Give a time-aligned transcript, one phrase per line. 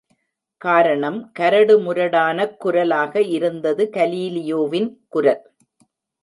[0.61, 5.43] காரணம், கரடுமுரடானக் குரலாக இருந்தது கலீலியோவின் குரல்!